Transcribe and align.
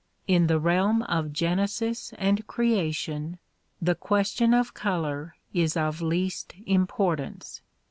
In 0.27 0.47
the 0.47 0.57
realm 0.59 1.03
of 1.03 1.31
genesis 1.31 2.11
and 2.17 2.47
creation 2.47 3.37
the 3.79 3.93
question 3.93 4.51
of 4.51 4.73
color 4.73 5.35
is 5.53 5.77
of 5.77 6.01
least 6.01 6.55
importance. 6.65 7.61